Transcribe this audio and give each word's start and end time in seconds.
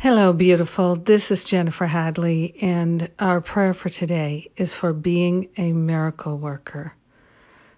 Hello, 0.00 0.32
beautiful. 0.32 0.96
This 0.96 1.30
is 1.30 1.44
Jennifer 1.44 1.84
Hadley, 1.84 2.56
and 2.62 3.10
our 3.18 3.42
prayer 3.42 3.74
for 3.74 3.90
today 3.90 4.50
is 4.56 4.74
for 4.74 4.94
being 4.94 5.50
a 5.58 5.74
miracle 5.74 6.38
worker. 6.38 6.94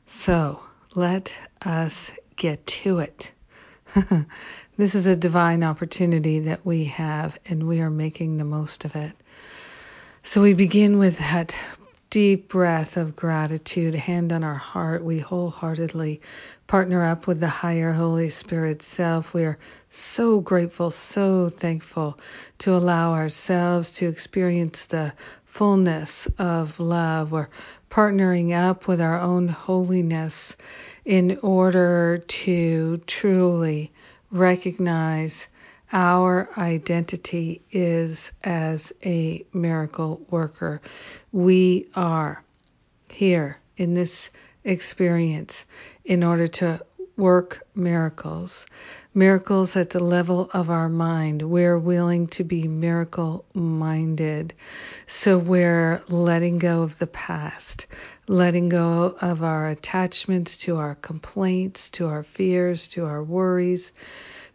So 0.07 0.61
let 0.95 1.35
us 1.63 2.13
get 2.37 2.65
to 2.65 3.01
it. 3.01 3.33
this 4.77 4.95
is 4.95 5.09
a 5.09 5.17
divine 5.17 5.65
opportunity 5.65 6.39
that 6.39 6.65
we 6.65 6.85
have, 6.85 7.37
and 7.45 7.67
we 7.67 7.81
are 7.81 7.91
making 7.91 8.37
the 8.37 8.45
most 8.45 8.85
of 8.85 8.95
it. 8.95 9.15
So 10.23 10.43
we 10.43 10.55
begin 10.55 10.99
with 10.99 11.19
that 11.19 11.57
deep 12.13 12.51
breath 12.51 12.99
of 12.99 13.17
gratitude, 13.17 13.95
hand 13.95 14.35
on 14.35 14.45
our 14.45 14.53
heart. 14.53 15.03
We 15.03 15.19
wholeheartedly 15.19 16.21
partner 16.67 17.03
up 17.03 17.27
with 17.27 17.41
the 17.41 17.49
higher 17.49 17.91
Holy 17.91 18.29
Spirit 18.29 18.83
self. 18.83 19.33
We 19.33 19.45
are 19.45 19.59
so 19.89 20.39
grateful, 20.39 20.91
so 20.91 21.49
thankful 21.49 22.19
to 22.59 22.77
allow 22.77 23.15
ourselves 23.15 23.93
to 23.93 24.09
experience 24.09 24.85
the 24.85 25.15
fullness 25.47 26.29
of 26.37 26.79
love. 26.79 27.33
We're 27.33 27.49
partnering 27.91 28.53
up 28.53 28.87
with 28.87 29.01
our 29.01 29.19
own 29.19 29.49
holiness 29.49 30.55
in 31.07 31.39
order 31.41 32.19
to 32.19 32.99
truly 33.07 33.91
recognize 34.31 35.49
our 35.93 36.49
identity 36.57 37.61
is 37.71 38.33
as 38.43 38.93
a 39.05 39.45
miracle 39.53 40.25
worker. 40.31 40.81
We 41.33 41.89
are 41.95 42.43
here 43.11 43.59
in 43.77 43.95
this 43.95 44.31
experience 44.65 45.67
in 46.05 46.25
order 46.25 46.47
to 46.47 46.81
work 47.17 47.67
miracles. 47.75 48.65
Miracles 49.15 49.77
at 49.77 49.91
the 49.91 50.03
level 50.03 50.49
of 50.55 50.71
our 50.71 50.89
mind. 50.89 51.43
We're 51.43 51.79
willing 51.79 52.29
to 52.29 52.45
be 52.45 52.67
miracle 52.67 53.45
minded. 53.53 54.55
So 55.07 55.37
we're 55.37 56.03
letting 56.09 56.59
go 56.59 56.83
of 56.83 56.99
the 56.99 57.07
past, 57.07 57.87
letting 58.27 58.71
go 58.71 59.15
of 59.21 59.43
our 59.43 59.69
attachments 59.69 60.57
to 60.59 60.79
our 60.79 60.95
complaints, 60.95 61.91
to 61.91 62.09
our 62.09 62.23
fears, 62.23 62.89
to 62.89 63.05
our 63.05 63.23
worries 63.23 63.93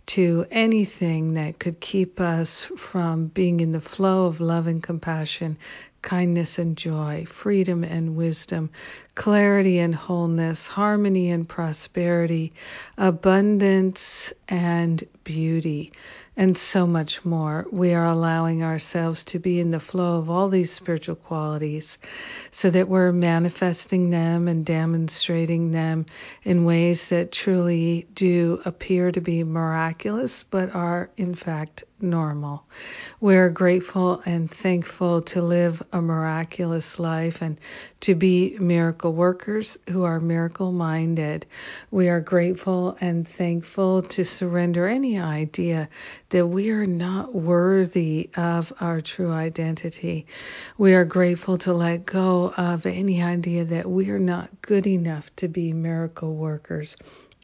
to 0.07 0.45
anything 0.51 1.35
that 1.35 1.59
could 1.59 1.79
keep 1.79 2.19
us 2.19 2.63
from 2.77 3.27
being 3.27 3.59
in 3.59 3.71
the 3.71 3.81
flow 3.81 4.25
of 4.25 4.39
love 4.39 4.67
and 4.67 4.81
compassion, 4.81 5.57
kindness 6.01 6.59
and 6.59 6.77
joy, 6.77 7.25
freedom 7.27 7.83
and 7.83 8.15
wisdom, 8.15 8.69
clarity 9.15 9.79
and 9.79 9.95
wholeness, 9.95 10.67
harmony 10.67 11.31
and 11.31 11.47
prosperity, 11.47 12.53
abundance 12.97 14.33
and 14.47 15.03
beauty 15.23 15.91
and 16.37 16.55
so 16.55 16.85
much 16.85 17.25
more. 17.25 17.65
We 17.71 17.95
are 17.95 18.05
allowing 18.05 18.63
ourselves 18.63 19.23
to 19.25 19.39
be 19.39 19.59
in 19.59 19.71
the 19.71 19.79
flow 19.79 20.19
of 20.19 20.29
all 20.29 20.49
these 20.49 20.71
spiritual 20.71 21.15
qualities 21.15 21.97
so 22.51 22.69
that 22.69 22.87
we're 22.87 23.11
manifesting 23.11 24.11
them 24.11 24.47
and 24.47 24.63
demonstrating 24.63 25.71
them 25.71 26.05
in 26.43 26.63
ways 26.63 27.09
that 27.09 27.31
truly 27.31 28.07
do 28.13 28.61
appear 28.65 29.11
to 29.11 29.19
be 29.19 29.43
miraculous 29.43 30.43
but 30.43 30.73
are 30.75 31.09
in 31.17 31.33
fact 31.33 31.83
normal. 32.01 32.63
We're 33.19 33.49
grateful 33.49 34.21
and 34.25 34.49
thankful 34.49 35.21
to 35.23 35.41
live 35.41 35.81
a 35.91 36.01
miraculous 36.01 36.99
life 36.99 37.41
and 37.41 37.59
to 38.01 38.15
be 38.15 38.57
miracle 38.59 39.13
workers 39.13 39.77
who 39.89 40.03
are 40.03 40.19
miracle 40.19 40.71
minded. 40.71 41.45
We 41.91 42.09
are 42.09 42.19
grateful 42.19 42.97
and 43.01 43.27
thankful 43.27 44.03
to 44.03 44.23
surrender 44.25 44.87
any 44.87 45.19
idea 45.19 45.89
that 46.29 46.47
we 46.47 46.69
are 46.69 46.85
not 46.85 47.33
worthy 47.33 48.29
of 48.35 48.71
our 48.79 49.01
true 49.01 49.31
identity. 49.31 50.27
We 50.77 50.93
are 50.93 51.05
grateful 51.05 51.57
to 51.59 51.73
let 51.73 52.05
go 52.05 52.53
of 52.55 52.85
any 52.85 53.23
idea 53.23 53.65
that 53.65 53.89
we 53.89 54.09
are 54.09 54.19
not 54.19 54.61
good 54.61 54.85
enough 54.87 55.35
to 55.37 55.47
be 55.47 55.73
miracle 55.73 56.35
workers. 56.35 56.95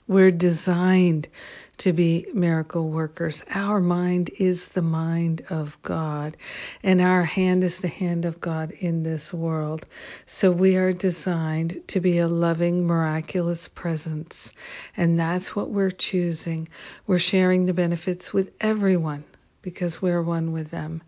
We're 0.07 0.31
designed 0.31 1.29
to 1.77 1.93
be 1.93 2.27
miracle 2.33 2.89
workers. 2.89 3.43
Our 3.49 3.79
mind 3.79 4.29
is 4.37 4.67
the 4.69 4.81
mind 4.81 5.43
of 5.49 5.77
God, 5.81 6.37
and 6.83 7.01
our 7.01 7.23
hand 7.23 7.63
is 7.63 7.79
the 7.79 7.87
hand 7.87 8.25
of 8.25 8.39
God 8.41 8.71
in 8.71 9.03
this 9.03 9.33
world. 9.33 9.85
So 10.25 10.51
we 10.51 10.75
are 10.75 10.93
designed 10.93 11.81
to 11.87 11.99
be 11.99 12.19
a 12.19 12.27
loving, 12.27 12.85
miraculous 12.85 13.67
presence, 13.67 14.51
and 14.95 15.19
that's 15.19 15.55
what 15.55 15.69
we're 15.69 15.91
choosing. 15.91 16.69
We're 17.07 17.19
sharing 17.19 17.65
the 17.65 17.73
benefits 17.73 18.33
with 18.33 18.51
everyone 18.61 19.23
because 19.61 20.01
we're 20.01 20.21
one 20.21 20.51
with 20.51 20.69
them. 20.69 21.01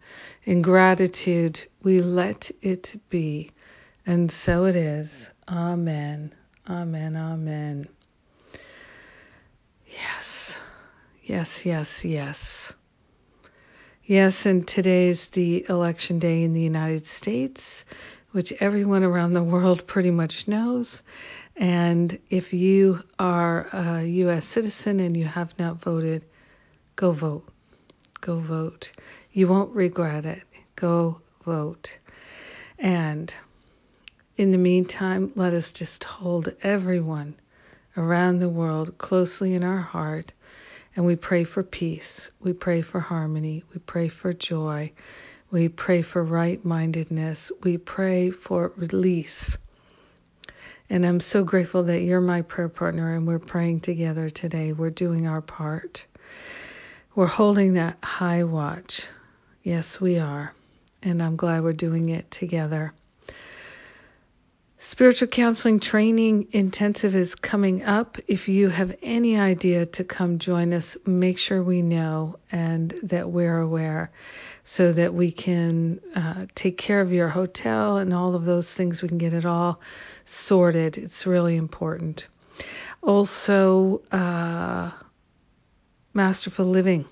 In 0.45 0.61
gratitude, 0.61 1.63
we 1.83 1.99
let 1.99 2.49
it 2.61 2.99
be. 3.09 3.51
And 4.05 4.31
so 4.31 4.65
it 4.65 4.75
is. 4.75 5.29
Amen. 5.47 6.31
Amen. 6.69 7.15
Amen. 7.15 7.87
Yes, 9.87 10.59
yes, 11.25 11.65
yes, 11.65 12.05
yes. 12.05 12.73
Yes, 14.05 14.45
and 14.45 14.67
today's 14.67 15.27
the 15.27 15.65
election 15.67 16.19
day 16.19 16.43
in 16.43 16.53
the 16.53 16.61
United 16.61 17.07
States, 17.07 17.83
which 18.31 18.53
everyone 18.59 19.03
around 19.03 19.33
the 19.33 19.43
world 19.43 19.87
pretty 19.87 20.11
much 20.11 20.47
knows. 20.47 21.01
And 21.55 22.19
if 22.29 22.53
you 22.53 23.01
are 23.17 23.67
a 23.73 24.03
U.S. 24.03 24.45
citizen 24.45 24.99
and 24.99 25.17
you 25.17 25.25
have 25.25 25.57
not 25.57 25.81
voted, 25.81 26.25
go 26.95 27.11
vote. 27.11 27.47
Go 28.21 28.39
vote. 28.39 28.91
You 29.33 29.47
won't 29.47 29.75
regret 29.75 30.25
it. 30.25 30.43
Go 30.75 31.21
vote. 31.43 31.97
And 32.77 33.33
in 34.37 34.51
the 34.51 34.57
meantime, 34.59 35.31
let 35.35 35.53
us 35.53 35.71
just 35.71 36.03
hold 36.03 36.53
everyone 36.61 37.35
around 37.97 38.39
the 38.39 38.49
world 38.49 38.97
closely 38.99 39.55
in 39.55 39.63
our 39.63 39.81
heart. 39.81 40.33
And 40.95 41.05
we 41.05 41.15
pray 41.15 41.43
for 41.43 41.61
peace. 41.63 42.29
We 42.39 42.53
pray 42.53 42.81
for 42.81 42.99
harmony. 42.99 43.63
We 43.73 43.79
pray 43.79 44.07
for 44.07 44.33
joy. 44.33 44.93
We 45.51 45.67
pray 45.67 46.01
for 46.01 46.23
right 46.23 46.63
mindedness. 46.63 47.51
We 47.63 47.77
pray 47.77 48.31
for 48.31 48.71
release. 48.77 49.57
And 50.89 51.05
I'm 51.05 51.19
so 51.19 51.43
grateful 51.43 51.83
that 51.83 52.01
you're 52.01 52.21
my 52.21 52.43
prayer 52.43 52.69
partner 52.69 53.15
and 53.15 53.27
we're 53.27 53.39
praying 53.39 53.81
together 53.81 54.29
today. 54.29 54.71
We're 54.71 54.89
doing 54.89 55.27
our 55.27 55.41
part. 55.41 56.05
We're 57.15 57.25
holding 57.25 57.73
that 57.73 57.97
high 58.03 58.43
watch. 58.43 59.05
Yes, 59.63 59.99
we 59.99 60.19
are. 60.19 60.53
And 61.01 61.21
I'm 61.21 61.35
glad 61.35 61.63
we're 61.63 61.73
doing 61.73 62.09
it 62.09 62.29
together. 62.29 62.93
Spiritual 64.95 65.27
counseling 65.27 65.81
training 65.81 66.47
intensive 66.53 67.15
is 67.15 67.35
coming 67.35 67.83
up. 67.83 68.17
If 68.29 68.47
you 68.47 68.69
have 68.69 68.95
any 69.03 69.37
idea 69.37 69.85
to 69.87 70.05
come 70.05 70.39
join 70.39 70.71
us, 70.71 70.95
make 71.05 71.37
sure 71.37 71.61
we 71.61 71.81
know 71.81 72.37
and 72.49 72.91
that 73.03 73.29
we're 73.29 73.59
aware 73.59 74.09
so 74.63 74.93
that 74.93 75.13
we 75.13 75.33
can 75.33 75.99
uh, 76.15 76.45
take 76.55 76.77
care 76.77 77.01
of 77.01 77.11
your 77.11 77.27
hotel 77.27 77.97
and 77.97 78.13
all 78.13 78.35
of 78.35 78.45
those 78.45 78.73
things. 78.73 79.01
We 79.01 79.09
can 79.09 79.17
get 79.17 79.33
it 79.33 79.45
all 79.45 79.81
sorted. 80.23 80.97
It's 80.97 81.25
really 81.25 81.57
important. 81.57 82.29
Also, 83.03 84.01
uh, 84.13 84.91
Masterful 86.13 86.67
Living 86.67 87.03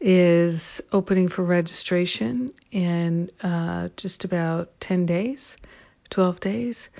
is 0.00 0.80
opening 0.90 1.28
for 1.28 1.42
registration 1.42 2.50
in 2.70 3.30
uh, 3.42 3.90
just 3.98 4.24
about 4.24 4.80
10 4.80 5.04
days. 5.04 5.58
12 6.08 6.40
days. 6.40 6.90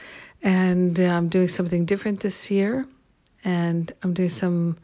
And 0.43 0.99
uh, 0.99 1.05
I'm 1.05 1.29
doing 1.29 1.49
something 1.49 1.85
different 1.85 2.21
this 2.21 2.51
year. 2.51 2.87
And 3.45 3.93
I'm 4.03 4.15
doing 4.15 4.29
some, 4.29 4.77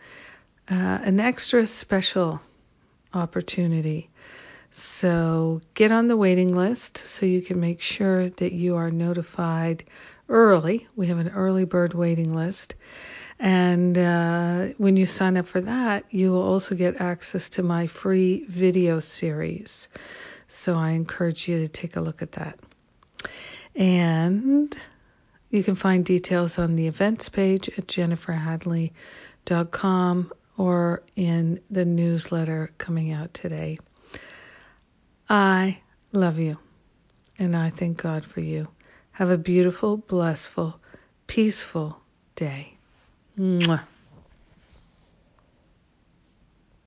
uh, 0.70 0.74
an 0.74 1.20
extra 1.20 1.66
special 1.66 2.40
opportunity. 3.12 4.08
So 4.70 5.60
get 5.74 5.92
on 5.92 6.08
the 6.08 6.16
waiting 6.16 6.54
list 6.54 6.96
so 6.96 7.26
you 7.26 7.42
can 7.42 7.60
make 7.60 7.80
sure 7.80 8.30
that 8.30 8.52
you 8.52 8.76
are 8.76 8.90
notified 8.90 9.84
early. 10.28 10.88
We 10.96 11.08
have 11.08 11.18
an 11.18 11.28
early 11.28 11.64
bird 11.64 11.92
waiting 11.92 12.34
list. 12.34 12.74
And 13.38 13.98
uh, 13.98 14.68
when 14.78 14.96
you 14.96 15.04
sign 15.04 15.36
up 15.36 15.46
for 15.46 15.60
that, 15.60 16.04
you 16.10 16.30
will 16.32 16.42
also 16.42 16.74
get 16.74 17.00
access 17.00 17.50
to 17.50 17.62
my 17.62 17.86
free 17.86 18.44
video 18.48 19.00
series. 19.00 19.88
So 20.48 20.76
I 20.76 20.90
encourage 20.90 21.48
you 21.48 21.58
to 21.58 21.68
take 21.68 21.96
a 21.96 22.00
look 22.00 22.22
at 22.22 22.32
that. 22.32 22.58
And 23.74 24.76
you 25.50 25.64
can 25.64 25.74
find 25.74 26.04
details 26.04 26.58
on 26.58 26.76
the 26.76 26.86
events 26.86 27.28
page 27.28 27.68
at 27.70 27.86
jenniferhadley.com 27.86 30.32
or 30.56 31.02
in 31.16 31.60
the 31.70 31.84
newsletter 31.84 32.70
coming 32.78 33.12
out 33.12 33.34
today. 33.34 33.78
I 35.28 35.80
love 36.12 36.38
you 36.38 36.58
and 37.38 37.56
I 37.56 37.70
thank 37.70 37.96
God 37.96 38.24
for 38.24 38.40
you. 38.40 38.68
Have 39.12 39.30
a 39.30 39.38
beautiful, 39.38 39.96
blissful, 39.96 40.78
peaceful 41.26 42.00
day. 42.34 42.76
Mwah. 43.38 43.82